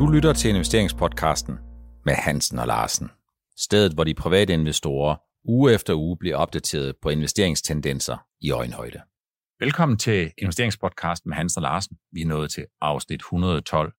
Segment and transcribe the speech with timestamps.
[0.00, 1.58] Du lytter til investeringspodcasten
[2.04, 3.10] med Hansen og Larsen.
[3.56, 9.00] Stedet, hvor de private investorer uge efter uge bliver opdateret på investeringstendenser i øjenhøjde.
[9.58, 11.96] Velkommen til investeringspodcasten med Hansen og Larsen.
[12.12, 13.92] Vi er nået til afsnit 112,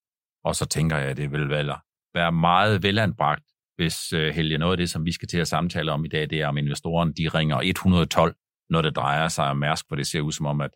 [0.44, 3.44] og så tænker jeg, at det vil være meget velanbragt,
[3.76, 6.30] hvis øh, Helge, noget af det, som vi skal til at samtale om i dag,
[6.30, 8.36] det er om investoren, de ringer 112,
[8.70, 10.72] når det drejer sig om Mærsk, for det ser ud som om, at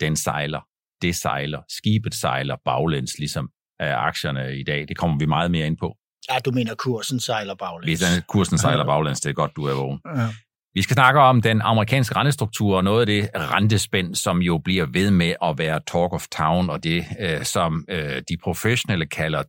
[0.00, 0.60] den sejler,
[1.02, 4.88] det sejler, skibet sejler baglæns, ligesom af aktierne i dag.
[4.88, 5.96] Det kommer vi meget mere ind på.
[6.30, 8.00] Ja, du mener, kursen sejler baglæns.
[8.00, 10.00] Hvis kursen sejler baglæns, det er godt, du er vågen.
[10.16, 10.28] Ja.
[10.74, 14.86] Vi skal snakke om den amerikanske rentestruktur og noget af det rentespænd, som jo bliver
[14.86, 19.42] ved med at være talk of town, og det, øh, som øh, de professionelle kalder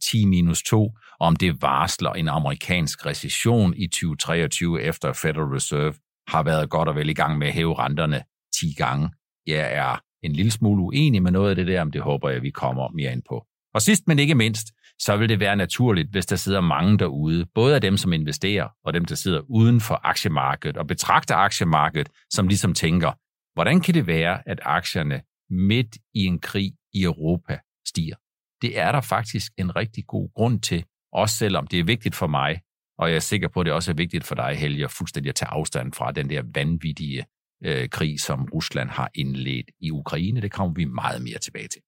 [0.94, 5.94] 10-2, om det varsler en amerikansk recession i 2023 efter Federal Reserve
[6.27, 8.23] har været godt og vel i gang med at hæve renterne
[8.59, 9.09] 10 gange.
[9.48, 12.41] Jeg er en lille smule uenig med noget af det der, men det håber jeg,
[12.41, 13.45] vi kommer mere ind på.
[13.73, 14.67] Og sidst men ikke mindst,
[14.99, 18.67] så vil det være naturligt, hvis der sidder mange derude, både af dem, som investerer,
[18.86, 23.11] og dem, der sidder uden for aktiemarkedet og betragter aktiemarkedet, som ligesom tænker,
[23.53, 28.16] hvordan kan det være, at aktierne midt i en krig i Europa stiger?
[28.61, 32.27] Det er der faktisk en rigtig god grund til, også selvom det er vigtigt for
[32.27, 32.61] mig,
[32.97, 35.30] og jeg er sikker på, at det også er vigtigt for dig, Helge, at fuldstændig
[35.30, 37.25] at tage afstand fra den der vanvittige
[37.64, 40.42] øh, krig, som Rusland har indledt i Ukraine.
[40.42, 41.81] Det kommer vi meget mere tilbage til.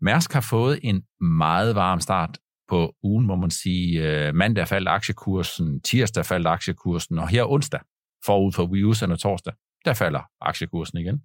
[0.00, 4.02] Mærsk har fået en meget varm start på ugen, må man sige.
[4.02, 7.80] Øh, mandag faldt aktiekursen, tirsdag faldt aktiekursen, og her onsdag,
[8.26, 9.52] forud for weekenden og torsdag,
[9.84, 11.20] der falder aktiekursen igen.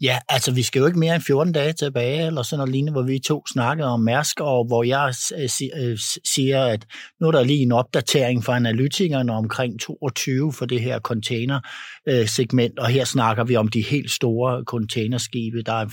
[0.00, 2.92] Ja, altså vi skal jo ikke mere end 14 dage tilbage, eller sådan noget lignende,
[2.92, 5.48] hvor vi to snakkede om Mærsk, og hvor jeg øh,
[5.82, 5.98] øh,
[6.34, 6.86] siger, at
[7.20, 12.88] nu er der lige en opdatering fra analytikerne omkring 22 for det her containersegment, og
[12.88, 15.62] her snakker vi om de helt store containerskibe.
[15.62, 15.88] Der er 5-6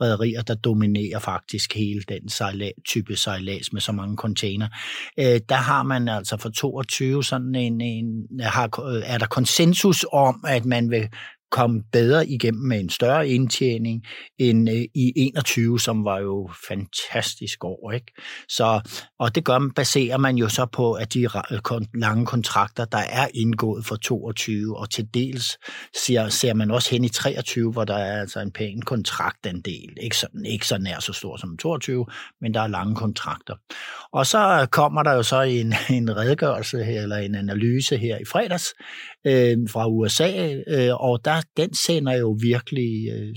[0.00, 4.68] rædderier, der dominerer faktisk hele den sejla, type sejlads med så mange container.
[5.18, 8.06] Øh, der har man altså for 22 sådan en, en
[8.40, 11.08] har, er der konsensus om, at man vil
[11.50, 14.04] komme bedre igennem med en større indtjening
[14.38, 17.92] end øh, i 21, som var jo fantastisk år.
[17.92, 18.12] Ikke?
[18.48, 18.80] Så,
[19.18, 21.28] og det gør, baserer man jo så på, at de
[21.94, 25.58] lange kontrakter, der er indgået for 22, og til dels
[26.06, 29.96] ser, ser man også hen i 23, hvor der er altså en pæn kontraktandel.
[30.02, 32.06] Ikke, sådan, ikke så nær så stor som 22,
[32.40, 33.54] men der er lange kontrakter.
[34.12, 38.24] Og så kommer der jo så en, en redegørelse her, eller en analyse her i
[38.24, 38.74] fredags
[39.26, 43.36] øh, fra USA, øh, og der den sender jo virkelig øh,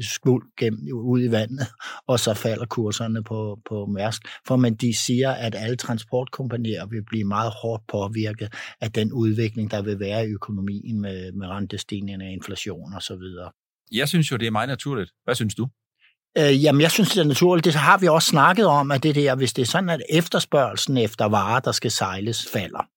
[0.00, 1.66] skvuld gennem ud i vandet,
[2.06, 4.22] og så falder kurserne på, på Mærsk.
[4.46, 9.70] For man de siger, at alle transportkompanier vil blive meget hårdt påvirket af den udvikling,
[9.70, 13.50] der vil være i økonomien med, med rentestigninger, inflation videre.
[13.92, 15.10] Jeg synes jo, det er meget naturligt.
[15.24, 15.68] Hvad synes du?
[16.38, 17.64] Øh, jamen, jeg synes, det er naturligt.
[17.64, 20.96] Det har vi også snakket om, at det der, hvis det er sådan, at efterspørgelsen
[20.96, 22.88] efter varer, der skal sejles, falder,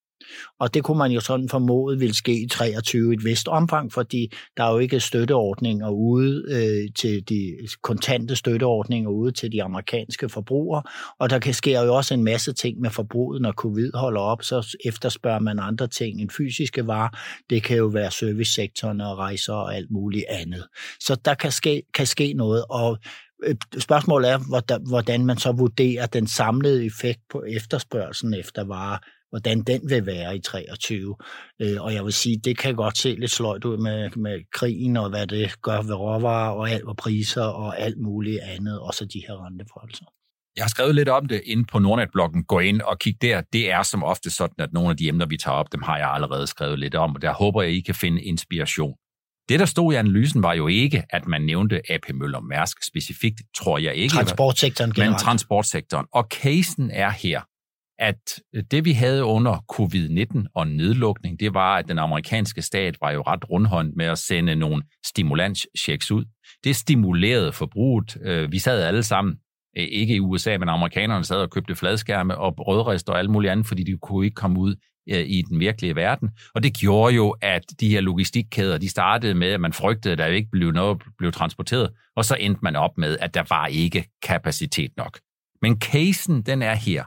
[0.59, 3.93] og det kunne man jo sådan formode vil ske i 23 i et vist omfang,
[3.93, 9.63] fordi der er jo ikke støtteordninger ude øh, til de kontante støtteordninger ude til de
[9.63, 10.83] amerikanske forbrugere,
[11.19, 14.43] og der kan ske jo også en masse ting med forbruget, når covid holder op,
[14.43, 17.09] så efterspørger man andre ting end fysiske varer.
[17.49, 20.67] Det kan jo være servicesektoren og rejser og alt muligt andet.
[20.99, 22.97] Så der kan ske, kan ske noget, og
[23.43, 28.97] øh, Spørgsmålet er, hvordan man så vurderer den samlede effekt på efterspørgselen efter varer
[29.33, 31.15] hvordan den vil være i 23.
[31.61, 34.97] Øh, og jeg vil sige, det kan godt se lidt sløjt ud med, med krigen
[34.97, 39.05] og hvad det gør ved råvarer og alt og priser og alt muligt andet, også
[39.05, 40.05] de her renteforholdelser.
[40.55, 42.43] Jeg har skrevet lidt om det inde på Nordnet-bloggen.
[42.43, 43.41] Gå ind og kig der.
[43.53, 45.97] Det er som ofte sådan, at nogle af de emner, vi tager op, dem har
[45.97, 48.93] jeg allerede skrevet lidt om, og der håber jeg, I kan finde inspiration.
[49.49, 53.41] Det, der stod i analysen, var jo ikke, at man nævnte AP Møller Mærsk specifikt,
[53.57, 54.13] tror jeg ikke.
[54.13, 55.11] Transportsektoren generelt.
[55.11, 56.05] Men transportsektoren.
[56.13, 57.41] Og casen er her,
[58.03, 62.97] at øh, det vi havde under covid-19 og nedlukning, det var, at den amerikanske stat
[63.01, 66.25] var jo ret rundhånd med at sende nogle stimulanschecks ud.
[66.63, 68.17] Det stimulerede forbruget.
[68.23, 69.35] Øh, vi sad alle sammen,
[69.77, 73.51] øh, ikke i USA, men amerikanerne sad og købte fladskærme og brødrester og alt muligt
[73.51, 74.75] andet, fordi de kunne ikke komme ud
[75.07, 76.29] i den virkelige verden.
[76.55, 80.17] Og det gjorde jo, at de her logistikkæder, de startede med, at man frygtede, at
[80.17, 83.67] der ikke blev noget blev transporteret, og så endte man op med, at der var
[83.67, 85.19] ikke kapacitet nok.
[85.61, 87.03] Men casen, den er her.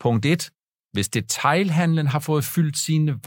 [0.00, 0.50] Punkt 1.
[0.92, 3.18] Hvis detailhandlen har fået fyldt sine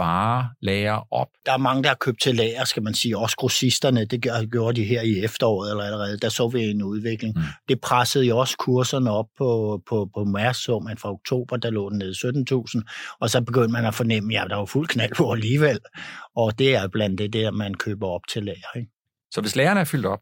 [0.62, 1.28] lager op.
[1.46, 3.18] Der er mange, der har købt til lager, skal man sige.
[3.18, 4.22] Også grossisterne, det
[4.52, 6.18] gjorde de her i efteråret eller allerede.
[6.18, 7.34] Der så vi en udvikling.
[7.36, 7.44] Mm.
[7.68, 11.70] Det pressede jo også kurserne op på, på, på Mærs, så man fra oktober, der
[11.70, 12.14] lå den ned
[12.84, 13.18] 17.000.
[13.20, 15.80] Og så begyndte man at fornemme, ja, der var fuld knald på alligevel.
[16.36, 18.78] Og det er blandt det der, man køber op til lager.
[18.78, 18.92] Ikke?
[19.32, 20.20] Så hvis lagerne er fyldt op,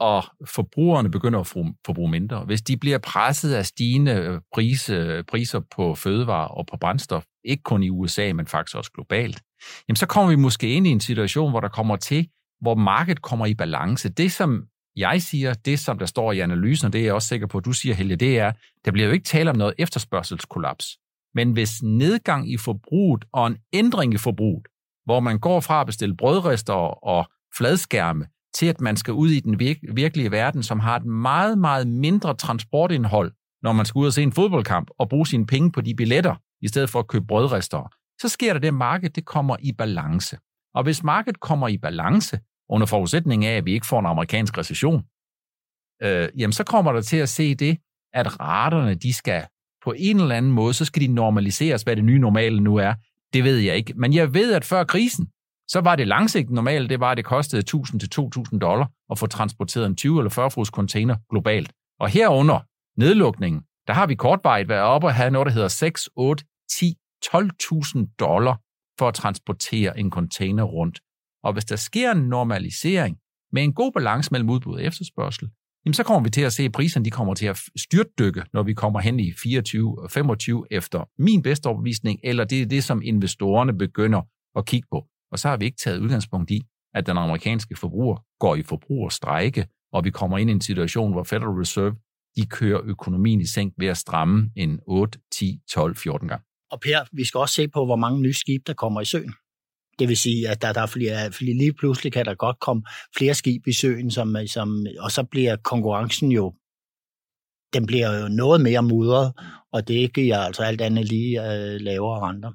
[0.00, 5.60] og forbrugerne begynder at forbruge mindre, hvis de bliver presset af stigende priser, prise, priser
[5.76, 9.42] på fødevarer og på brændstof, ikke kun i USA, men faktisk også globalt,
[9.88, 12.28] jamen så kommer vi måske ind i en situation, hvor der kommer til,
[12.60, 14.08] hvor markedet kommer i balance.
[14.08, 14.64] Det, som
[14.96, 17.58] jeg siger, det som der står i analysen, og det er jeg også sikker på,
[17.58, 18.52] at du siger, Helge, det er,
[18.84, 20.98] der bliver jo ikke tale om noget efterspørgselskollaps.
[21.34, 24.66] Men hvis nedgang i forbruget og en ændring i forbruget,
[25.04, 27.26] hvor man går fra at bestille brødrester og
[27.56, 28.26] fladskærme,
[28.58, 31.88] til at man skal ud i den virk- virkelige verden, som har et meget, meget
[31.88, 33.32] mindre transportindhold,
[33.62, 36.34] når man skal ud og se en fodboldkamp og bruge sine penge på de billetter,
[36.62, 39.72] i stedet for at købe brødrester, så sker der det, at markedet det kommer i
[39.72, 40.38] balance.
[40.74, 42.38] Og hvis markedet kommer i balance,
[42.68, 45.02] under forudsætning af, at vi ikke får en amerikansk recession,
[46.02, 47.78] øh, jamen så kommer der til at se det,
[48.14, 49.46] at raterne, de skal
[49.84, 52.94] på en eller anden måde, så skal de normaliseres, hvad det nye normale nu er.
[53.32, 53.94] Det ved jeg ikke.
[53.96, 55.26] Men jeg ved, at før krisen,
[55.68, 59.18] så var det langsigtet normalt, det var, at det kostede 1000 til 2000 dollar at
[59.18, 61.72] få transporteret en 20 eller 40 fods container globalt.
[62.00, 62.60] Og herunder
[63.00, 66.44] nedlukningen, der har vi kortvarigt været oppe og have noget, der hedder 6, 8,
[66.78, 68.60] 10, 12.000 dollar
[68.98, 71.00] for at transportere en container rundt.
[71.44, 73.18] Og hvis der sker en normalisering
[73.52, 75.48] med en god balance mellem udbud og efterspørgsel,
[75.84, 78.62] jamen så kommer vi til at se, at priserne de kommer til at styrtdykke, når
[78.62, 82.84] vi kommer hen i 24 og 25 efter min bedste overbevisning, eller det er det,
[82.84, 84.22] som investorerne begynder
[84.56, 85.06] at kigge på.
[85.36, 86.62] Og så har vi ikke taget udgangspunkt i,
[86.94, 91.24] at den amerikanske forbruger går i forbrugerstrække, og vi kommer ind i en situation, hvor
[91.24, 91.96] Federal Reserve
[92.36, 96.44] de kører økonomien i sænk ved at stramme en 8, 10, 12, 14 gange.
[96.70, 99.32] Og Per, vi skal også se på, hvor mange nye skibe, der kommer i søen.
[99.98, 102.82] Det vil sige, at der, der er flere, fordi lige pludselig kan der godt komme
[103.16, 106.54] flere skib i søen, som, som, og så bliver konkurrencen jo
[107.76, 109.32] den bliver jo noget mere mudret,
[109.72, 112.50] og det giver altså alt andet lige øh, lavere renter.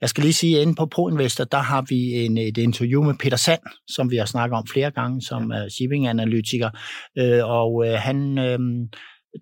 [0.00, 3.14] Jeg skal lige sige, at inde på ProInvestor, der har vi en, et interview med
[3.20, 6.70] Peter Sand, som vi har snakket om flere gange, som er shipping-analytiker,
[7.18, 8.38] øh, og øh, han...
[8.38, 8.58] Øh,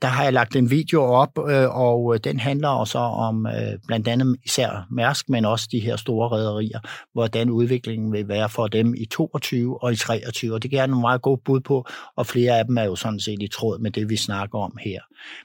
[0.02, 3.78] der har jeg lagt en video op, øh, og øh, den handler også om øh,
[3.86, 6.80] blandt andet især Mærsk, men også de her store rædderier,
[7.12, 10.54] hvordan udviklingen vil være for dem i 22 og i 23.
[10.54, 11.86] Og det giver jeg nogle meget gode bud på,
[12.16, 14.76] og flere af dem er jo sådan set i tråd med det, vi snakker om
[14.84, 15.00] her.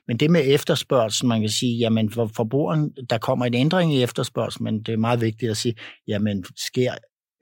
[0.07, 4.03] Men det med efterspørgsel, man kan sige, jamen for forbrugeren, der kommer en ændring i
[4.03, 5.75] efterspørgsel, men det er meget vigtigt at sige,
[6.07, 6.91] jamen sker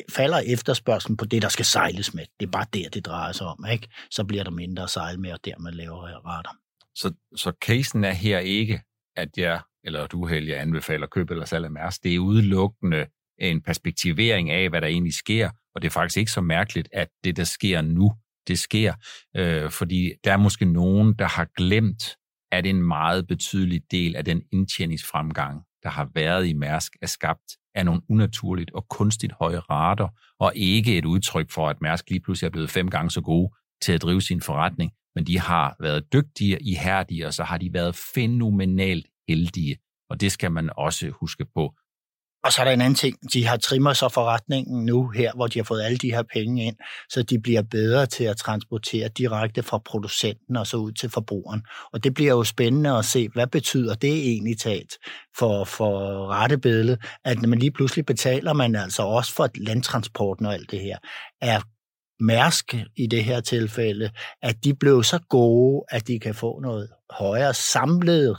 [0.10, 2.24] falder efterspørgselen på det, der skal sejles med.
[2.40, 3.66] Det er bare der, det drejer sig om.
[3.72, 3.88] Ikke?
[4.12, 6.65] Så bliver der mindre at sejle med, og dermed lavere rater.
[6.96, 8.82] Så, så casen er her ikke,
[9.16, 12.04] at jeg, eller du Helge, anbefaler køb eller salg af Mærsk.
[12.04, 13.06] Det er udelukkende
[13.40, 17.08] en perspektivering af, hvad der egentlig sker, og det er faktisk ikke så mærkeligt, at
[17.24, 18.14] det, der sker nu,
[18.48, 18.94] det sker,
[19.38, 22.16] øh, fordi der er måske nogen, der har glemt,
[22.52, 27.58] at en meget betydelig del af den indtjeningsfremgang, der har været i Mærsk, er skabt
[27.76, 30.08] af nogle unaturligt og kunstigt høje rater,
[30.40, 33.54] og ikke et udtryk for, at Mærsk lige pludselig er blevet fem gange så gode
[33.82, 37.74] til at drive sin forretning, men de har været dygtige, ihærdige, og så har de
[37.74, 39.78] været fænomenalt heldige.
[40.10, 41.74] Og det skal man også huske på.
[42.46, 43.34] Og så er der en anden ting.
[43.34, 46.66] De har trimmer så forretningen nu her, hvor de har fået alle de her penge
[46.66, 46.76] ind,
[47.10, 51.64] så de bliver bedre til at transportere direkte fra producenten og så ud til forbrugeren.
[51.94, 54.94] Og det bliver jo spændende at se, hvad betyder det egentlig talt
[55.38, 60.54] for, for rettebilledet, at når man lige pludselig betaler man altså også for landtransporten og
[60.54, 60.98] alt det her,
[61.42, 61.62] er
[62.20, 64.10] Mærsk i det her tilfælde,
[64.42, 68.38] at de blev så gode, at de kan få noget højere samlet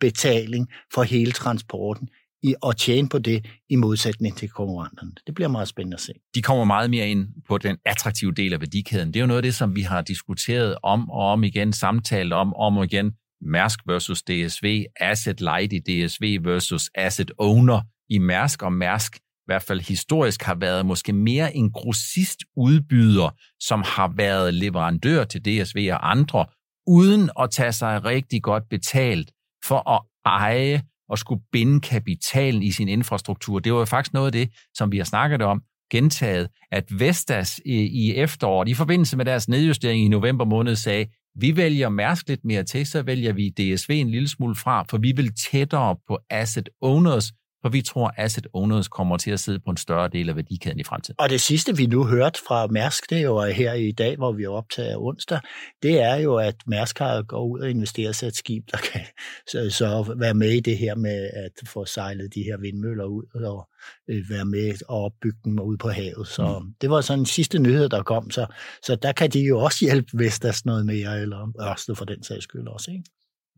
[0.00, 2.08] betaling for hele transporten
[2.42, 5.12] i at tjene på det i modsætning til konkurrenterne.
[5.26, 6.12] Det bliver meget spændende at se.
[6.34, 9.08] De kommer meget mere ind på den attraktive del af værdikæden.
[9.08, 12.32] Det er jo noget af det, som vi har diskuteret om og om igen, samtalt
[12.32, 13.12] om om og igen.
[13.40, 19.18] Mærsk versus DSV, Asset Light i DSV versus Asset Owner i Mærsk, og Mærsk
[19.48, 25.44] hvert fald historisk har været måske mere en grossist udbyder, som har været leverandør til
[25.44, 26.46] DSV og andre,
[26.86, 29.32] uden at tage sig rigtig godt betalt
[29.64, 33.58] for at eje og skulle binde kapitalen i sin infrastruktur.
[33.58, 37.60] Det var jo faktisk noget af det, som vi har snakket om, gentaget, at Vestas
[37.64, 42.28] i, i efteråret, i forbindelse med deres nedjustering i november måned, sagde, vi vælger Mærsk
[42.28, 45.96] lidt mere til, så vælger vi DSV en lille smule fra, for vi vil tættere
[46.08, 49.76] på asset owners, for vi tror, at asset owners kommer til at sidde på en
[49.76, 51.16] større del af værdikæden i fremtiden.
[51.18, 54.32] Og det sidste, vi nu hørt fra Mærsk, det er jo her i dag, hvor
[54.32, 55.40] vi er optaget onsdag,
[55.82, 59.00] det er jo, at Mærsk har gået ud og investeret sig et skib, der kan
[59.50, 63.24] så, så være med i det her med at få sejlet de her vindmøller ud
[63.34, 63.68] og
[64.10, 66.28] øh, være med og opbygge dem ud på havet.
[66.28, 66.74] Så mm.
[66.80, 68.30] det var sådan en sidste nyhed, der kom.
[68.30, 68.46] Så,
[68.82, 72.44] så der kan de jo også hjælpe Vestas noget mere, eller Ørsted for den sags
[72.44, 72.90] skyld også.
[72.90, 73.04] Ikke?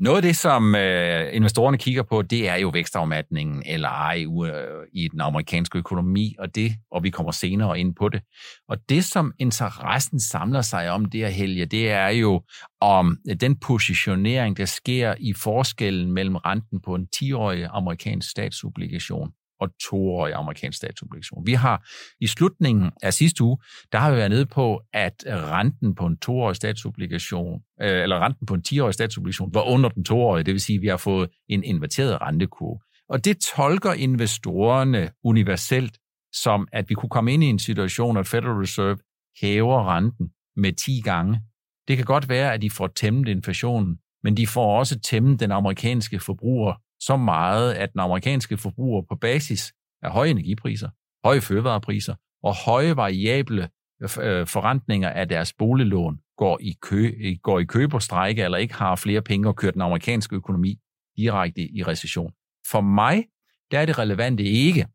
[0.01, 4.87] Noget af det, som øh, investorerne kigger på, det er jo vækstafmatningen eller ej øh,
[4.93, 8.23] i den amerikanske økonomi, og det, og vi kommer senere ind på det.
[8.69, 12.43] Og det, som interessen samler sig om det her helge, det er jo
[12.81, 19.31] om den positionering, der sker i forskellen mellem renten på en 10-årig amerikansk statsobligation
[19.61, 21.47] og toårige amerikansk statsobligation.
[21.47, 21.89] Vi har
[22.21, 23.59] i slutningen af sidste uge,
[23.93, 28.47] der har vi været nede på, at renten på en toårig statsobligation, øh, eller renten
[28.47, 31.31] på en 10-årig statsobligation, var under den toårige, det vil sige, at vi har fået
[31.49, 32.81] en inverteret rentekurve.
[33.09, 35.99] Og det tolker investorerne universelt
[36.33, 38.99] som, at vi kunne komme ind i en situation, at Federal Reserve
[39.41, 41.41] hæver renten med 10 gange.
[41.89, 45.53] Det kan godt være, at de får tæmmet inflationen, men de får også tæmmet den
[45.53, 50.89] amerikanske forbruger så meget, at den amerikanske forbruger på basis af høje energipriser,
[51.25, 53.69] høje fødevarepriser og høje variable
[54.03, 58.75] øh, øh, forrentninger af deres boliglån går i, kø, øh, går i køberstrække eller ikke
[58.75, 60.79] har flere penge og kører den amerikanske økonomi
[61.17, 62.33] direkte i recession.
[62.71, 63.25] For mig
[63.71, 64.87] der er det relevante ikke,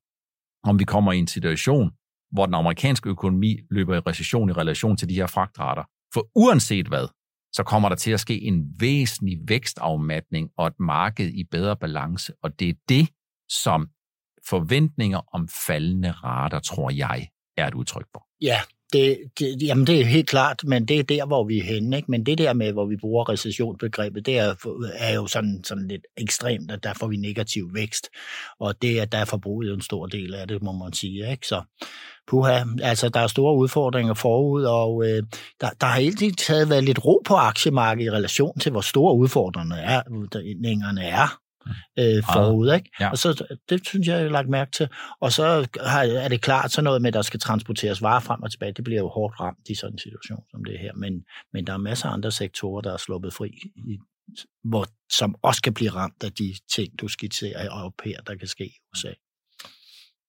[0.63, 1.91] om vi kommer i en situation,
[2.31, 5.83] hvor den amerikanske økonomi løber i recession i relation til de her fragtrater.
[6.13, 7.07] For uanset hvad,
[7.55, 12.33] så kommer der til at ske en væsentlig vækstafmatning og et marked i bedre balance.
[12.43, 13.09] Og det er det,
[13.50, 13.88] som
[14.50, 18.27] forventninger om faldende rater, tror jeg, er et udtryk for.
[18.41, 18.59] Ja,
[18.96, 21.98] det, det, jamen det er helt klart, men det er der, hvor vi er henne.
[21.98, 22.12] Ikke?
[22.12, 24.56] Men det der med, hvor vi bruger recessionsbegrebet, det er,
[24.94, 28.10] er jo sådan, sådan lidt ekstremt, at der får vi negativ vækst.
[28.60, 31.32] Og det, at der er forbruget en stor del af det, må man sige.
[31.32, 31.48] Ikke?
[31.48, 31.62] Så
[32.28, 35.24] puha, altså der er store udfordringer forud, og øh,
[35.62, 38.82] der, der har hele tiden taget været lidt ro på aktiemarkedet i relation til, hvor
[38.82, 40.02] store udfordringerne er,
[41.02, 41.45] er
[42.00, 42.74] øh, forud.
[42.74, 42.89] Ikke?
[43.00, 43.10] Ja.
[43.10, 44.88] Og så, det synes jeg, jeg har lagt mærke til.
[45.22, 48.43] Og så har, er det klart så noget med, at der skal transporteres varer frem
[48.43, 48.74] og tilbage.
[48.74, 50.93] Det bliver jo hårdt ramt i sådan en situation som det her.
[50.93, 53.98] Men, men der er masser af andre sektorer, der er sluppet fri, i,
[54.63, 58.48] hvor, som også kan blive ramt af de ting, du skitserer op her, der kan
[58.48, 59.12] ske i USA.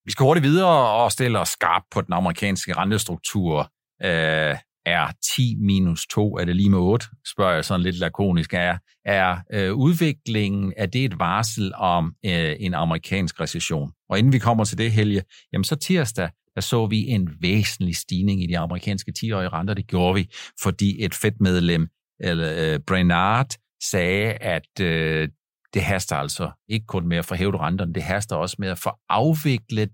[0.05, 3.73] Vi skal hurtigt videre og stille os skarpt på den amerikanske rentestruktur.
[4.05, 8.55] Øh, er 10 minus 2, er det lige med 8, spørger jeg sådan lidt lakonisk,
[8.55, 13.93] er, er øh, udviklingen, er det et varsel om øh, en amerikansk recession?
[14.09, 17.97] Og inden vi kommer til det, Helge, jamen så tirsdag, der så vi en væsentlig
[17.97, 19.75] stigning i de amerikanske 10-årige renter.
[19.75, 20.31] Det gjorde vi,
[20.63, 21.89] fordi et fedtmedlem,
[22.21, 23.51] eller øh, Brainard,
[23.91, 25.29] sagde, at øh,
[25.75, 28.79] det haster altså ikke kun med at få hævet renterne, det haster også med at
[28.79, 29.91] få afviklet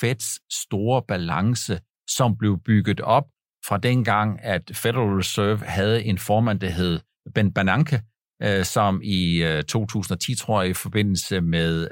[0.00, 3.24] Feds store balance, som blev bygget op
[3.68, 7.00] fra dengang, at Federal Reserve havde en formand, der hed
[7.34, 8.02] Ben Bernanke,
[8.42, 11.88] øh, som i øh, 2010, tror jeg, i forbindelse med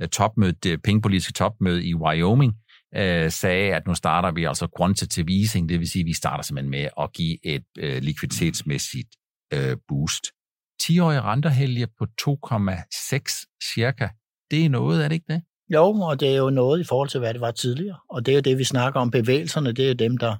[0.00, 2.54] øh, topmødet, det pengepolitiske topmøde i Wyoming,
[2.96, 6.44] øh, sagde, at nu starter vi altså quantitative easing, det vil sige, at vi starter
[6.44, 9.08] simpelthen med at give et øh, likviditetsmæssigt
[9.54, 10.24] øh, boost.
[10.82, 14.08] 10-årige renterhelge på 2,6 cirka,
[14.50, 15.42] det er noget, er det ikke det?
[15.74, 17.98] Jo, og det er jo noget i forhold til, hvad det var tidligere.
[18.10, 19.10] Og det er jo det, vi snakker om.
[19.10, 20.36] Bevægelserne, det er dem, der,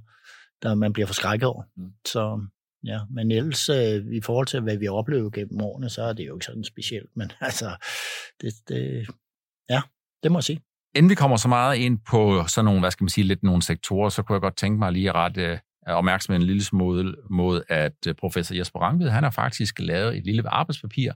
[0.64, 1.62] der man bliver forskrækket over.
[1.76, 1.92] Mm.
[2.06, 2.46] Så
[2.84, 6.12] ja, men ellers øh, i forhold til, hvad vi har oplevet gennem årene, så er
[6.12, 7.10] det jo ikke sådan specielt.
[7.16, 7.76] Men altså,
[8.40, 9.08] det, det,
[9.70, 9.82] ja,
[10.22, 10.60] det må jeg sige.
[10.96, 13.62] Inden vi kommer så meget ind på sådan nogle, hvad skal man sige, lidt nogle
[13.62, 17.14] sektorer, så kunne jeg godt tænke mig lige at rette øh, opmærksomheden en lille smule
[17.30, 21.12] mod, at øh, professor Jesper Rangvid, han har faktisk lavet et lille arbejdspapir.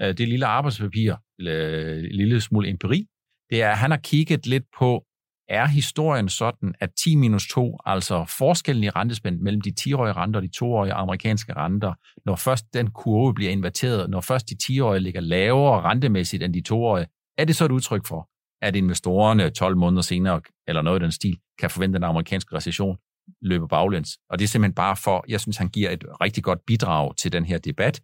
[0.00, 3.06] Øh, det lille arbejdspapir, en lille smule empiri,
[3.50, 5.04] det er, at han har kigget lidt på,
[5.48, 10.40] er historien sådan, at 10 minus 2, altså forskellen i rentespænd mellem de 10-årige renter
[10.40, 11.94] og de 2-årige amerikanske renter,
[12.26, 16.62] når først den kurve bliver inverteret, når først de 10-årige ligger lavere rentemæssigt end de
[16.68, 17.06] 2-årige,
[17.38, 18.28] er det så et udtryk for,
[18.62, 22.56] at investorerne 12 måneder senere, eller noget i den stil, kan forvente, en den amerikanske
[22.56, 22.96] recession
[23.42, 24.18] løber baglæns.
[24.30, 27.32] Og det er simpelthen bare for, jeg synes, han giver et rigtig godt bidrag til
[27.32, 28.00] den her debat,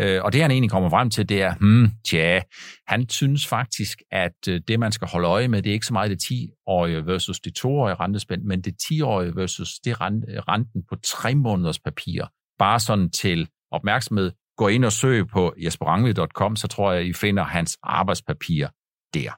[0.00, 2.40] Øh, og det han egentlig kommer frem til, det er, hmm, tja,
[2.86, 5.92] han synes faktisk, at øh, det man skal holde øje med, det er ikke så
[5.92, 11.34] meget det 10-årige versus det 2-årige rentespænd, men det 10-årige versus det renten på 3
[11.34, 12.24] måneders papir.
[12.58, 17.44] Bare sådan til opmærksomhed, gå ind og søg på jesperangvid.com, så tror jeg, I finder
[17.44, 18.66] hans arbejdspapir
[19.14, 19.30] der.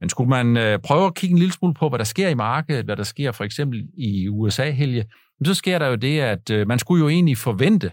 [0.00, 2.34] Men skulle man øh, prøve at kigge en lille smule på, hvad der sker i
[2.34, 5.04] markedet, hvad der sker for eksempel i USA-helge,
[5.44, 7.92] så sker der jo det, at man skulle jo egentlig forvente,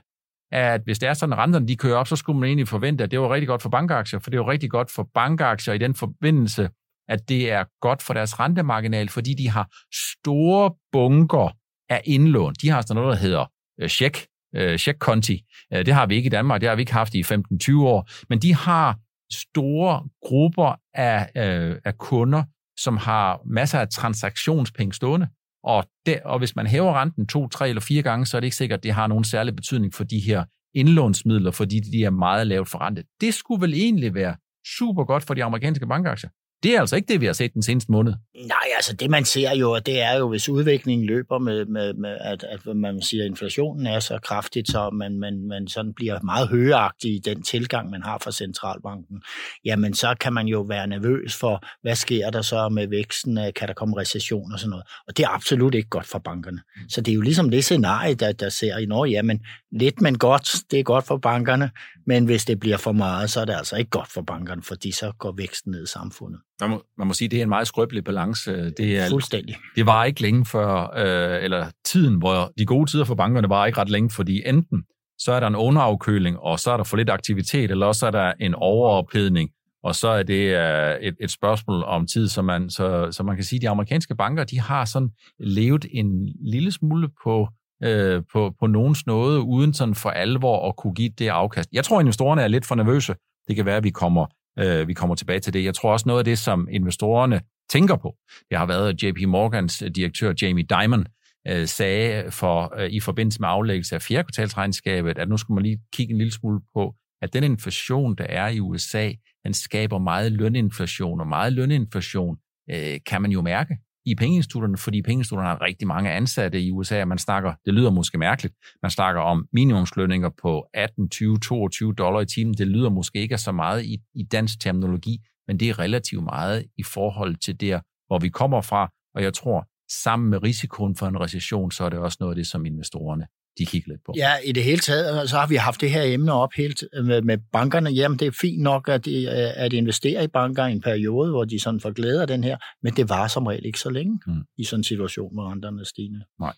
[0.52, 3.04] at hvis det er sådan, at renterne de kører op, så skulle man egentlig forvente,
[3.04, 5.74] at det var rigtig godt for bankaktier, for det er jo rigtig godt for bankaktier
[5.74, 6.70] i den forbindelse,
[7.10, 11.58] at det er godt for deres rentemarginal, fordi de har store bunker
[11.90, 12.54] af indlån.
[12.62, 13.46] De har sådan noget, der hedder
[13.82, 15.42] øh, check, øh, check-konti.
[15.74, 18.10] Øh, det har vi ikke i Danmark, det har vi ikke haft i 15-20 år,
[18.30, 18.98] men de har
[19.32, 22.44] store grupper af, øh, af kunder,
[22.80, 25.28] som har masser af transaktionspenge stående.
[25.68, 28.48] Og, det, og hvis man hæver renten to, tre eller fire gange, så er det
[28.48, 30.44] ikke sikkert, at det har nogen særlig betydning for de her
[30.74, 33.06] indlånsmidler, fordi de er meget lavt forrentet.
[33.22, 34.36] Det skulle vel egentlig være
[34.78, 36.30] super godt for de amerikanske bankaktier.
[36.64, 38.14] Det er altså ikke det, vi har set den seneste måned.
[38.36, 42.18] Nej, altså det man ser jo, det er jo, hvis udviklingen løber med, med, med
[42.22, 46.20] at, at man siger, at inflationen er så kraftigt, så man, man, man sådan bliver
[46.24, 49.22] meget højagtig i den tilgang, man har fra centralbanken,
[49.66, 53.68] jamen så kan man jo være nervøs for, hvad sker der så med væksten, kan
[53.68, 54.86] der komme recession og sådan noget.
[55.08, 56.62] Og det er absolut ikke godt for bankerne.
[56.76, 56.90] Mm.
[56.90, 59.40] Så det er jo ligesom det scenarie, der, der ser i Norge, jamen
[59.72, 61.72] lidt, men godt, det er godt for bankerne,
[62.08, 64.92] men hvis det bliver for meget, så er det altså ikke godt for bankerne, fordi
[64.92, 66.40] så går væksten ned i samfundet.
[66.62, 68.70] Man må, man må sige, at det er en meget skrøbelig balance.
[68.70, 69.56] Det er, Fuldstændig.
[69.76, 73.66] Det var ikke længe før, øh, eller tiden, hvor de gode tider for bankerne var
[73.66, 74.84] ikke ret længe, fordi enten
[75.20, 78.12] så er der en underafkøling, og så er der for lidt aktivitet, eller også er
[78.12, 79.50] der en overophedning,
[79.84, 83.36] og så er det øh, et, et spørgsmål om tid, så man, så, så man
[83.36, 85.10] kan sige, at de amerikanske banker, de har sådan
[85.40, 87.48] levet en lille smule på
[87.84, 91.70] øh, på, på nogens nåde, uden sådan for alvor at kunne give det afkast.
[91.74, 93.16] Jeg tror, investorerne er lidt for nervøse.
[93.48, 94.26] Det kan være, at vi kommer,
[94.60, 95.64] øh, vi kommer tilbage til det.
[95.64, 98.16] Jeg tror også noget af det, som investorerne tænker på,
[98.50, 101.06] det har været, JP Morgans øh, direktør Jamie Dimon
[101.48, 105.64] øh, sagde for, øh, i forbindelse med aflæggelse af fjerde kvartalsregnskabet, at nu skulle man
[105.64, 109.12] lige kigge en lille smule på, at den inflation, der er i USA,
[109.46, 112.38] den skaber meget løninflation, og meget løninflation
[112.70, 117.06] øh, kan man jo mærke i pengeinstitutterne, fordi pengeinstitutterne har rigtig mange ansatte i USA,
[117.06, 122.22] man snakker, det lyder måske mærkeligt, man snakker om minimumslønninger på 18, 20, 22 dollar
[122.22, 122.54] i timen.
[122.54, 126.66] Det lyder måske ikke så meget i, i dansk terminologi, men det er relativt meget
[126.78, 131.08] i forhold til der, hvor vi kommer fra, og jeg tror, sammen med risikoen for
[131.08, 134.14] en recession, så er det også noget af det, som investorerne de kigger lidt på.
[134.16, 137.22] Ja, i det hele taget, så har vi haft det her emne op helt med,
[137.22, 137.90] med bankerne.
[137.90, 141.60] Jamen, det er fint nok at, at investere i banker i en periode, hvor de
[141.60, 144.42] sådan får glæde af den her, men det var som regel ikke så længe mm.
[144.58, 146.26] i sådan en situation, hvor renterne er stigende.
[146.40, 146.54] Nej.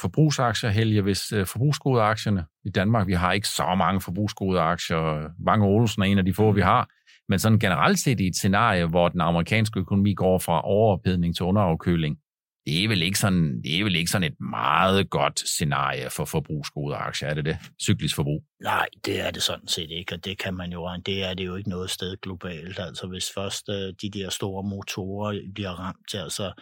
[0.00, 6.02] Forbrugsaktier, Helge, hvis uh, forbrugsgodeaktierne i Danmark, vi har ikke så mange forbrugsgodeaktier, Bange Olsen
[6.02, 6.88] er en af de få, vi har,
[7.28, 11.44] men sådan generelt set i et scenarie, hvor den amerikanske økonomi går fra overophedning til
[11.44, 12.18] underafkøling,
[12.66, 16.24] det er vel ikke sådan, det er vel ikke sådan et meget godt scenarie for
[16.24, 17.58] forbrugsgode aktier, er det det?
[17.82, 18.44] Cyklisk forbrug?
[18.62, 21.46] Nej, det er det sådan set ikke, og det kan man jo, det er det
[21.46, 22.78] jo ikke noget sted globalt.
[22.78, 26.52] Altså hvis først øh, de der store motorer bliver ramt, altså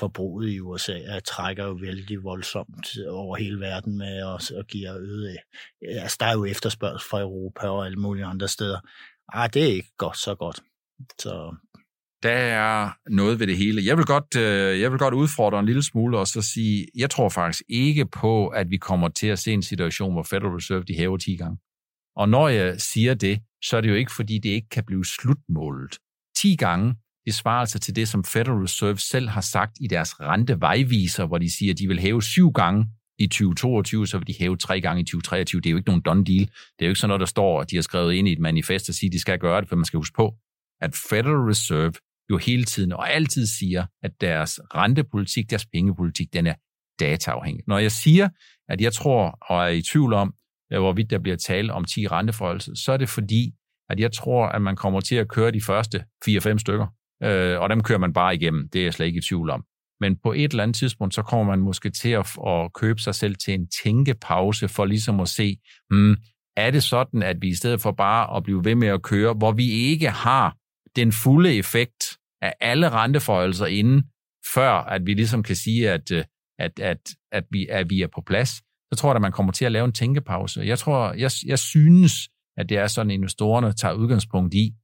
[0.00, 4.96] forbruget i USA øh, trækker jo vældig voldsomt over hele verden med os og giver
[4.98, 5.36] øget.
[5.88, 8.80] Altså der er jo efterspørgsel fra Europa og alle mulige andre steder.
[9.32, 10.60] Ah, det er ikke godt så godt.
[11.18, 11.56] Så
[12.24, 13.82] der er noget ved det hele.
[13.84, 17.10] Jeg vil godt, øh, jeg vil godt udfordre en lille smule og så sige, jeg
[17.10, 20.84] tror faktisk ikke på, at vi kommer til at se en situation, hvor Federal Reserve
[20.84, 21.58] de hæver 10 gange.
[22.16, 25.04] Og når jeg siger det, så er det jo ikke, fordi det ikke kan blive
[25.04, 25.98] slutmålet.
[26.36, 30.20] 10 gange, det svarer altså til det, som Federal Reserve selv har sagt i deres
[30.20, 32.86] rentevejviser, hvor de siger, at de vil hæve syv gange
[33.18, 35.60] i 2022, så vil de hæve tre gange i 2023.
[35.60, 36.46] Det er jo ikke nogen done deal.
[36.46, 38.38] Det er jo ikke sådan noget, der står, at de har skrevet ind i et
[38.38, 40.34] manifest og siger, at de skal gøre det, for man skal huske på,
[40.80, 41.92] at Federal Reserve
[42.30, 46.54] jo hele tiden og altid siger, at deres rentepolitik, deres pengepolitik, den er
[47.00, 47.64] dataafhængig.
[47.66, 48.28] Når jeg siger,
[48.68, 50.34] at jeg tror og er i tvivl om,
[50.72, 53.52] øh, hvorvidt der bliver tale om 10 renteforholdelser, så er det fordi,
[53.90, 56.86] at jeg tror, at man kommer til at køre de første 4-5 stykker,
[57.22, 58.68] øh, og dem kører man bare igennem.
[58.68, 59.64] Det er jeg slet ikke i tvivl om.
[60.00, 63.14] Men på et eller andet tidspunkt, så kommer man måske til at, at købe sig
[63.14, 65.56] selv til en tænkepause for ligesom at se,
[65.90, 66.16] hmm,
[66.56, 69.34] er det sådan, at vi i stedet for bare at blive ved med at køre,
[69.34, 70.56] hvor vi ikke har
[70.96, 74.04] den fulde effekt af alle renteforholdelser inden,
[74.54, 76.24] før at vi ligesom kan sige, at, øh,
[76.58, 76.98] at, at,
[77.32, 78.50] at, vi, at vi er på plads,
[78.92, 80.60] så tror jeg, at man kommer til at lave en tænkepause.
[80.60, 84.74] Jeg tror, jeg, jeg synes, at det er sådan, at investorerne tager udgangspunkt i,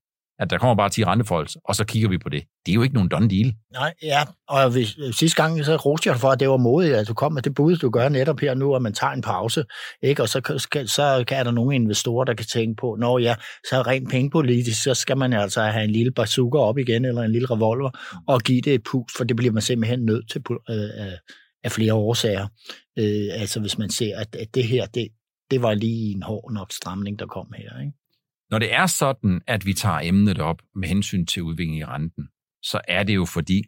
[0.41, 2.43] at der kommer bare 10 rentefolk, og så kigger vi på det.
[2.67, 3.55] Det er jo ikke nogen done deal.
[3.73, 6.95] Nej, ja, og hvis, øh, sidste gang så roste jeg for, at det var modigt,
[6.95, 9.23] at du kom med det bud, du gør netop her nu, at man tager en
[9.23, 9.65] pause,
[10.03, 10.23] ikke?
[10.23, 13.35] og så, skal, så kan der nogle investorer, der kan tænke på, når ja,
[13.71, 17.33] så rent pengepolitisk, så skal man altså have en lille bazooka op igen, eller en
[17.33, 17.91] lille revolver,
[18.27, 21.19] og give det et pus, for det bliver man simpelthen nødt til øh, øh,
[21.65, 22.47] af flere årsager.
[22.99, 25.09] Øh, altså hvis man ser, at, at det her, det,
[25.51, 27.81] det var lige en hård nok stramning, der kom her.
[27.81, 27.93] Ikke?
[28.51, 32.25] Når det er sådan, at vi tager emnet op med hensyn til udviklingen i renten,
[32.63, 33.63] så er det jo fordi,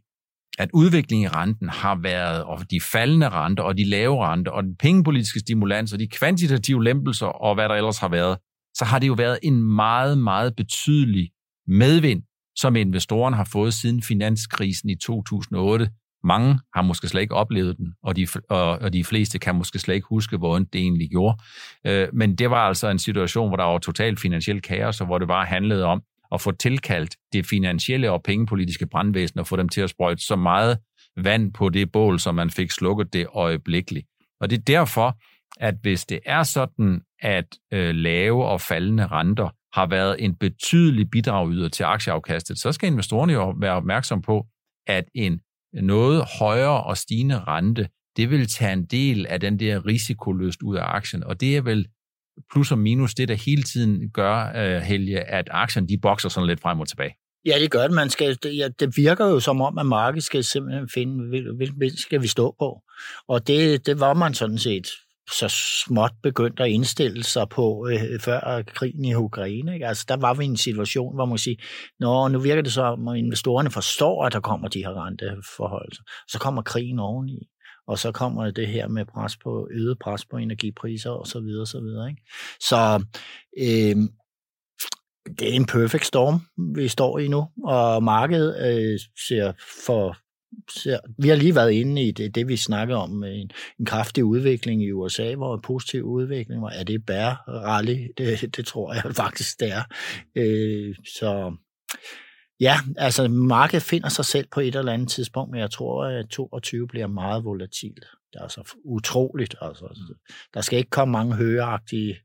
[0.59, 4.63] at udviklingen i renten har været, og de faldende renter, og de lave renter, og
[4.63, 8.39] den pengepolitiske stimulans, og de kvantitative lempelser, og hvad der ellers har været,
[8.75, 11.31] så har det jo været en meget, meget betydelig
[11.67, 12.23] medvind,
[12.59, 15.91] som investorerne har fået siden finanskrisen i 2008,
[16.25, 19.79] mange har måske slet ikke oplevet den, og de, og, og de fleste kan måske
[19.79, 21.39] slet ikke huske, hvor ondt det egentlig gjorde.
[21.87, 25.19] Øh, men det var altså en situation, hvor der var totalt finansiel kaos, og hvor
[25.19, 29.69] det bare handlede om at få tilkaldt det finansielle og pengepolitiske brandvæsen og få dem
[29.69, 30.79] til at sprøjte så meget
[31.17, 34.07] vand på det bål, som man fik slukket det øjeblikkeligt.
[34.41, 35.19] Og det er derfor,
[35.61, 41.11] at hvis det er sådan, at øh, lave og faldende renter har været en betydelig
[41.11, 44.47] bidragyder til aktieafkastet, så skal investorerne jo være opmærksom på,
[44.87, 45.41] at en
[45.73, 50.77] noget højere og stigende rente, det vil tage en del af den der risikoløst ud
[50.77, 51.87] af aktien, og det er vel
[52.53, 56.49] plus og minus det, der hele tiden gør, øh, Helge, at aktien de bokser sådan
[56.49, 57.15] lidt frem og tilbage.
[57.45, 57.93] Ja, det gør det.
[57.93, 61.97] Man skal, det, ja, det virker jo som om, at markedet skal simpelthen finde, hvilken
[61.97, 62.83] skal vi stå på.
[63.29, 64.87] Og det, det var man sådan set
[65.33, 69.75] så småt begyndt at indstille sig på øh, før krigen i Ukraine.
[69.75, 69.87] Ikke?
[69.87, 71.57] Altså, der var vi i en situation, hvor man siger,
[72.01, 75.93] Nå, nu virker det så, at investorerne forstår, at der kommer de her renteforhold.
[76.29, 77.49] Så kommer krigen oveni,
[77.87, 81.67] og så kommer det her med pres på, øget pres på energipriser og så videre,
[81.67, 82.09] så videre.
[82.11, 82.23] Ikke?
[82.61, 83.05] Så
[83.59, 83.97] øh,
[85.39, 86.41] det er en perfect storm,
[86.77, 89.53] vi står i nu, og markedet øh, ser
[89.87, 90.17] for
[91.19, 94.25] vi har lige været inde i det, det vi snakker om, med en, en kraftig
[94.25, 98.09] udvikling i USA, hvor en positiv udvikling, hvor er det bære rally?
[98.19, 99.83] Det, det tror jeg faktisk, det er.
[100.37, 101.57] Øh, så
[102.61, 106.29] ja, altså markedet finder sig selv på et eller andet tidspunkt, men jeg tror, at
[106.29, 108.05] 22 bliver meget volatilt.
[108.33, 109.55] Det er altså utroligt.
[109.61, 110.15] Altså.
[110.55, 112.17] Der skal ikke komme mange højagtige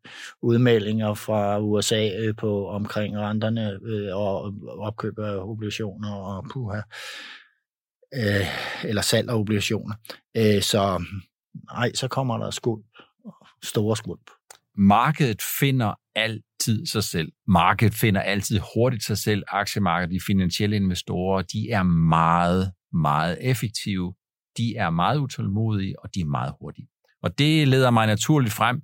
[0.41, 6.81] udmeldinger fra USA øh, på omkring renterne øh, og opkøb af obligationer og puha
[8.13, 8.47] øh,
[8.83, 9.95] eller salg af obligationer.
[10.37, 11.03] Øh, så
[11.71, 12.83] nej, så kommer der skuld,
[13.63, 14.19] store skuld.
[14.77, 17.31] Markedet finder altid sig selv.
[17.47, 19.43] Markedet finder altid hurtigt sig selv.
[19.47, 24.13] Aktiemarkedet, de finansielle investorer, de er meget, meget effektive.
[24.57, 26.87] De er meget utålmodige, og de er meget hurtige.
[27.23, 28.81] Og det leder mig naturligt frem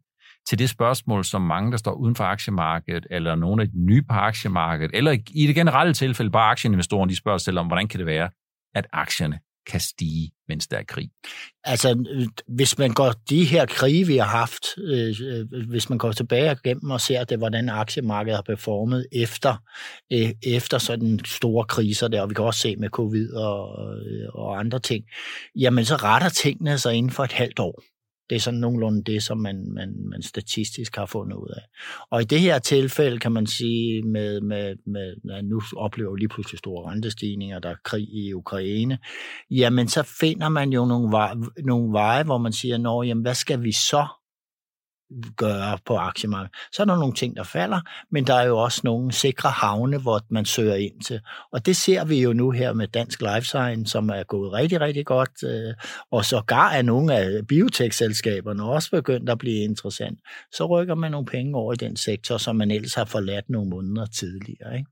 [0.48, 4.02] til det spørgsmål, som mange, der står uden for aktiemarkedet, eller nogle af de nye
[4.02, 7.88] på aktiemarkedet, eller i det generelle tilfælde bare aktieinvestorerne, de spørger sig selv om, hvordan
[7.88, 8.30] kan det være,
[8.76, 11.10] at aktierne kan stige, mens der er krig.
[11.64, 15.98] Altså, øh, hvis man går de her krige, vi har haft, øh, øh hvis man
[15.98, 19.56] går tilbage igennem og ser det, hvordan aktiemarkedet har performet efter,
[20.14, 24.30] øh, efter sådan store kriser der, og vi kan også se med covid og, øh,
[24.34, 25.06] og andre ting,
[25.56, 27.84] jamen så retter tingene sig inden for et halvt år.
[28.34, 31.62] Det er sådan nogenlunde det, som man, man, man statistisk har fundet ud af.
[32.10, 36.20] Og i det her tilfælde kan man sige, med, med, med at nu oplever vi
[36.20, 38.98] lige pludselig store rentestigninger, der er krig i Ukraine,
[39.52, 43.36] jamen så finder man jo nogle veje, nogle veje hvor man siger, Nå, jamen, hvad
[43.36, 44.08] skal vi så
[45.38, 46.56] gøre på aktiemarkedet.
[46.74, 47.80] Så er der nogle ting, der falder,
[48.12, 51.20] men der er jo også nogle sikre havne, hvor man søger ind til.
[51.52, 54.82] Og det ser vi jo nu her med Dansk Life Science, som er gået rigtig,
[54.82, 55.44] rigtig godt.
[55.44, 55.74] Øh,
[56.12, 60.20] og så gar er nogle af biotech-selskaberne også begyndt at blive interessant.
[60.52, 63.70] Så rykker man nogle penge over i den sektor, som man ellers har forladt nogle
[63.70, 64.78] måneder tidligere.
[64.78, 64.90] Ikke?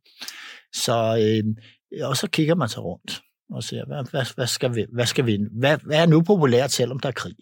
[0.74, 4.86] Så, øh, og så kigger man sig rundt og ser, hvad, hvad, hvad, skal vi,
[4.94, 7.36] hvad skal vi, hvad, hvad er nu populært, selvom der er krig?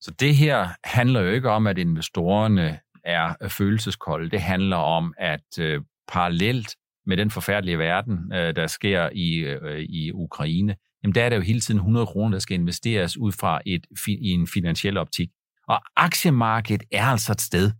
[0.00, 4.30] Så det her handler jo ikke om, at investorerne er følelseskolde.
[4.30, 9.80] Det handler om, at øh, parallelt med den forfærdelige verden, øh, der sker i, øh,
[9.80, 13.32] i Ukraine, jamen der er der jo hele tiden 100 kroner, der skal investeres ud
[13.32, 15.28] fra et, i en finansiel optik.
[15.68, 17.70] Og aktiemarkedet er altså et sted,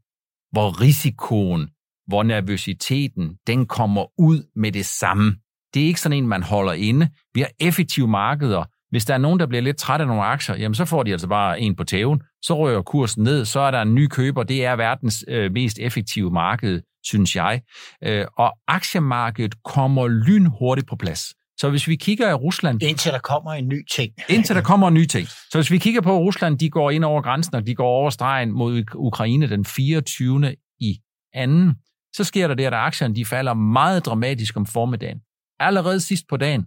[0.52, 1.68] hvor risikoen,
[2.06, 5.36] hvor nervøsiteten, den kommer ud med det samme.
[5.74, 7.08] Det er ikke sådan en, man holder inde.
[7.34, 10.56] Vi har effektive markeder, hvis der er nogen, der bliver lidt træt af nogle aktier,
[10.56, 13.70] jamen så får de altså bare en på tæven, så rører kursen ned, så er
[13.70, 14.42] der en ny køber.
[14.42, 17.60] Det er verdens øh, mest effektive marked, synes jeg.
[18.04, 21.24] Øh, og aktiemarkedet kommer lynhurtigt på plads.
[21.58, 22.82] Så hvis vi kigger i Rusland...
[22.82, 24.12] Indtil der kommer en ny ting.
[24.28, 25.28] Indtil der kommer en ny ting.
[25.28, 28.10] Så hvis vi kigger på Rusland, de går ind over grænsen, og de går over
[28.10, 30.54] stregen mod Ukraine den 24.
[30.80, 30.98] i
[31.34, 31.74] anden,
[32.14, 35.18] så sker der det, at aktierne de falder meget dramatisk om formiddagen.
[35.60, 36.66] Allerede sidst på dagen,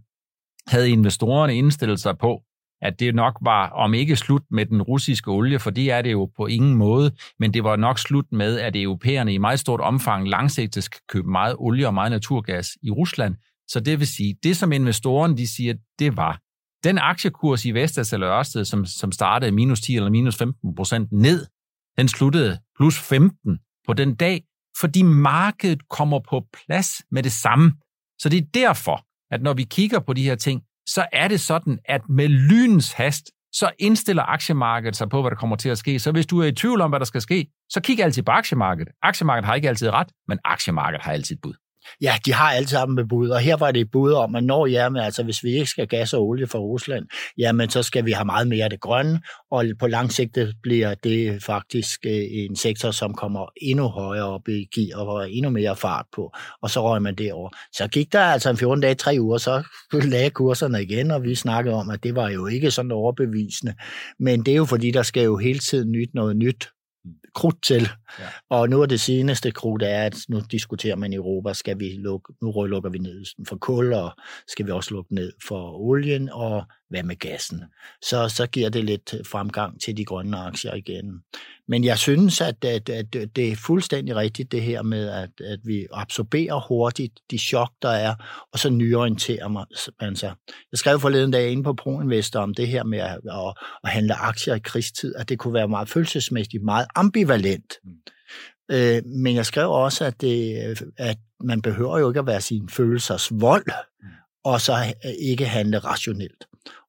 [0.68, 2.42] havde investorerne indstillet sig på,
[2.82, 6.12] at det nok var, om ikke slut med den russiske olie, for det er det
[6.12, 9.82] jo på ingen måde, men det var nok slut med, at europæerne i meget stort
[9.82, 13.36] omfang langsigtet skal købe meget olie og meget naturgas i Rusland.
[13.68, 16.40] Så det vil sige, det som investorerne de siger, det var,
[16.84, 21.12] den aktiekurs i Vestas eller Ørsted, som, som startede minus 10 eller minus 15 procent
[21.12, 21.46] ned,
[21.98, 24.44] den sluttede plus 15 på den dag,
[24.80, 27.74] fordi markedet kommer på plads med det samme.
[28.20, 31.40] Så det er derfor, at når vi kigger på de her ting, så er det
[31.40, 35.78] sådan, at med lynens hast, så indstiller aktiemarkedet sig på, hvad der kommer til at
[35.78, 36.00] ske.
[36.00, 38.32] Så hvis du er i tvivl om, hvad der skal ske, så kig altid på
[38.32, 38.94] aktiemarkedet.
[39.02, 41.54] Aktiemarkedet har ikke altid ret, men aktiemarkedet har altid bud.
[42.02, 44.66] Ja, de har alt sammen med bud, og her var det bud om, at når
[44.66, 47.06] jamen, altså, hvis vi ikke skal gas og olie fra Rusland,
[47.38, 50.94] jamen så skal vi have meget mere af det grønne, og på lang sigt bliver
[50.94, 55.76] det faktisk øh, en sektor, som kommer endnu højere op i gear og endnu mere
[55.76, 57.50] fart på, og så røg man det over.
[57.74, 59.64] Så gik der altså en 14 dage, tre uger, så
[59.94, 63.74] lagde kurserne igen, og vi snakkede om, at det var jo ikke sådan overbevisende,
[64.20, 66.70] men det er jo fordi, der skal jo hele tiden nyt noget nyt
[67.36, 67.90] krudt til.
[68.20, 68.26] Ja.
[68.50, 71.96] Og nu er det seneste krudt er, at nu diskuterer man i Europa, skal vi
[71.98, 74.12] lukke, nu lukker vi ned for kul, og
[74.48, 77.64] skal vi også lukke ned for olien, og hvad med gassen?
[78.02, 81.22] Så, så giver det lidt fremgang til de grønne aktier igen.
[81.68, 85.60] Men jeg synes, at, at, at det er fuldstændig rigtigt det her med, at, at
[85.64, 88.16] vi absorberer hurtigt de chok, der er,
[88.54, 89.48] og så nyorienterer
[90.02, 90.34] man sig.
[90.48, 94.14] Jeg skrev forleden dag inde på ProInvestor om det her med at, at, at handle
[94.14, 97.74] aktier i krigstid, at det kunne være meget følelsesmæssigt, meget ambivalent.
[97.84, 97.92] Mm.
[98.72, 100.56] Øh, men jeg skrev også, at, det,
[100.98, 103.66] at man behøver jo ikke at være sin følelsers vold,
[104.02, 104.08] mm.
[104.44, 106.46] og så ikke handle rationelt.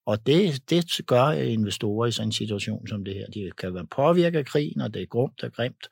[0.06, 3.26] Og det, det gør investorer i sådan en situation som det her.
[3.26, 5.88] De kan være påvirket af krigen, og det er grumt og grimt,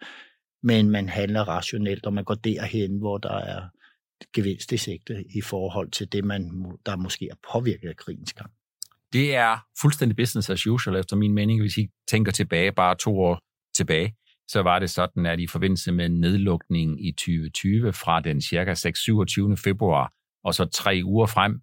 [0.62, 3.62] men man handler rationelt, og man går derhen, hvor der er
[4.32, 6.42] gevinst i sigte i forhold til det, man,
[6.86, 8.50] der måske er påvirket af krigens gang.
[9.12, 11.60] Det er fuldstændig business as usual, efter min mening.
[11.60, 13.38] Hvis I tænker tilbage, bare to år
[13.74, 14.14] tilbage,
[14.48, 19.56] så var det sådan, at i forbindelse med nedlukningen i 2020 fra den cirka 6-27.
[19.64, 20.12] februar
[20.44, 21.60] og så tre uger frem,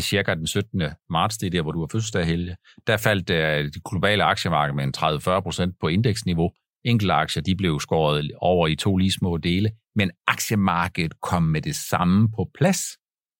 [0.00, 0.82] cirka den 17.
[1.10, 4.74] marts, det er der, hvor du har fødselsdag, Helge, der faldt uh, det globale aktiemarked
[4.74, 6.50] med en 30-40 procent på indeksniveau.
[6.84, 11.62] Enkelte aktier de blev skåret over i to lige små dele, men aktiemarkedet kom med
[11.62, 12.80] det samme på plads,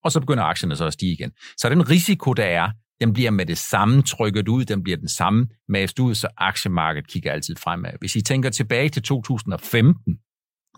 [0.05, 1.33] og så begynder aktierne så at stige igen.
[1.57, 2.70] Så den risiko, der er,
[3.01, 7.11] den bliver med det samme trykket ud, den bliver den samme mast ud, så aktiemarkedet
[7.11, 7.90] kigger altid fremad.
[8.01, 10.18] Hvis I tænker tilbage til 2015,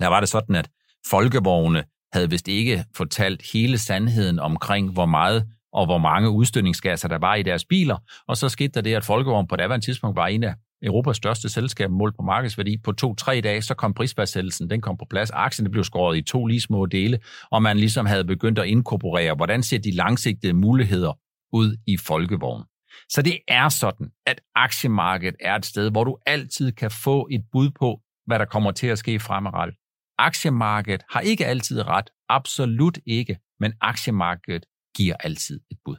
[0.01, 0.68] der var det sådan, at
[1.11, 7.18] folkevogne havde vist ikke fortalt hele sandheden omkring, hvor meget og hvor mange udstødningsgasser der
[7.18, 7.96] var i deres biler.
[8.29, 11.49] Og så skete der det, at Folkevogn på daværende tidspunkt var en af Europas største
[11.49, 12.77] selskab målt på markedsværdi.
[12.85, 15.31] På to-tre dage, så kom prisfastsættelsen, den kom på plads.
[15.31, 17.18] Aktien blev skåret i to lige små dele,
[17.51, 21.18] og man ligesom havde begyndt at inkorporere, hvordan ser de langsigtede muligheder
[21.53, 22.64] ud i Folkevogn.
[23.09, 27.44] Så det er sådan, at aktiemarkedet er et sted, hvor du altid kan få et
[27.53, 29.80] bud på, hvad der kommer til at ske fremadrettet.
[30.20, 34.64] Aktiemarkedet har ikke altid ret, absolut ikke, men aktiemarkedet
[34.96, 35.96] giver altid et bud.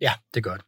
[0.00, 0.64] Ja, det gør det.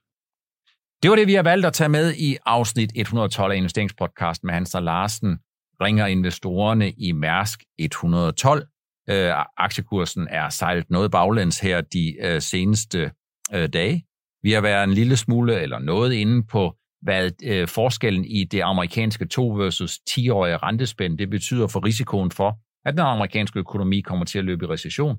[1.02, 4.54] Det var det, vi har valgt at tage med i afsnit 112 af investeringspodcast med
[4.54, 5.38] Hans og Larsen.
[5.80, 8.66] Ringer investorerne i Mærsk 112.
[9.10, 13.12] Øh, aktiekursen er sejlet noget baglæns her de øh, seneste
[13.54, 14.06] øh, dage.
[14.42, 18.60] Vi har været en lille smule eller noget inde på, hvad øh, forskellen i det
[18.60, 24.24] amerikanske 2 versus 10-årige rentespænd det betyder for risikoen for, at den amerikanske økonomi kommer
[24.24, 25.16] til at løbe i recession.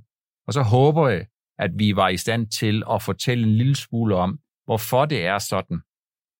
[0.47, 1.25] Og så håber jeg,
[1.59, 5.37] at vi var i stand til at fortælle en lille smule om, hvorfor det er
[5.37, 5.81] sådan,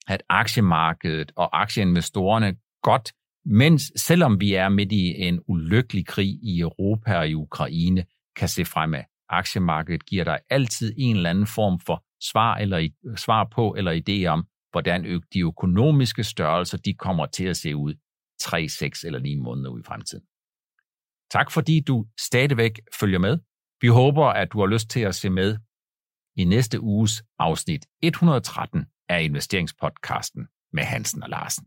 [0.07, 3.13] at aktiemarkedet og aktieinvestorerne godt,
[3.45, 8.47] mens selvom vi er midt i en ulykkelig krig i Europa og i Ukraine, kan
[8.47, 9.03] se fremad.
[9.29, 14.25] Aktiemarkedet giver dig altid en eller anden form for svar, eller svar på eller idé
[14.25, 17.93] om, hvordan de økonomiske størrelser de kommer til at se ud
[18.41, 20.25] 3, 6 eller 9 måneder ud i fremtiden.
[21.31, 23.37] Tak fordi du stadigvæk følger med.
[23.81, 25.57] Vi håber, at du har lyst til at se med
[26.37, 31.65] i næste uges afsnit 113 af investeringspodcasten med Hansen og Larsen.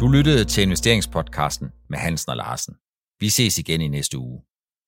[0.00, 2.74] Du lyttede til investeringspodcasten med Hansen og Larsen.
[3.20, 4.42] Vi ses igen i næste uge.